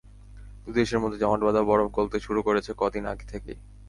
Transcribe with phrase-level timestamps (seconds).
[0.63, 3.51] দুই দেশের মধ্যে জমাটবাঁধা বরফ গলতে শুরু করেছে কদিন আগে থেকে।